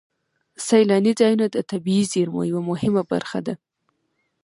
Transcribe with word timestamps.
سیلاني 0.67 1.13
ځایونه 1.19 1.45
د 1.51 1.57
طبیعي 1.71 2.03
زیرمو 2.11 2.41
یوه 2.51 2.61
مهمه 2.69 3.03
برخه 3.11 3.39
ده. 3.45 3.53